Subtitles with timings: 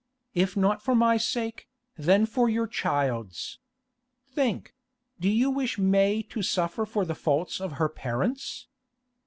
[0.33, 3.59] If not for my sake, then for your child's.
[4.25, 4.73] Think;
[5.19, 8.65] do you wish May to suffer for the faults of her parents?